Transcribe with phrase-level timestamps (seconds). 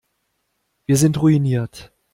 [0.87, 1.93] Wir sind ruiniert.